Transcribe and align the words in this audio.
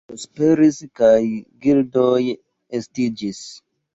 Ĝi 0.01 0.13
prosperis, 0.13 0.79
kaj 1.01 1.17
gildoj 1.65 2.23
estiĝis. 2.79 3.45